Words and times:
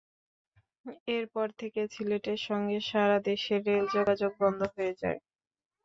এরপর 1.09 1.47
থেকে 1.59 1.81
সিলেটের 1.93 2.39
সঙ্গে 2.47 2.77
সারা 2.89 3.17
দেশের 3.29 3.59
রেল 3.67 3.85
যোগাযোগ 3.95 4.31
বন্ধ 4.41 4.61
হয়ে 4.73 4.93
যায়। 5.01 5.19